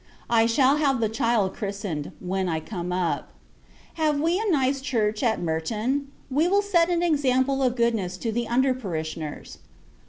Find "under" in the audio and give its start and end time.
8.47-8.73